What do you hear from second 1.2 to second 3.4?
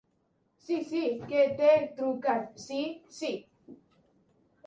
que t'he trucat, sí, sí.